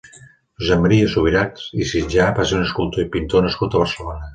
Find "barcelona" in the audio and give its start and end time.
3.89-4.25